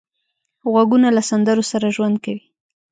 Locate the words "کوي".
2.25-2.43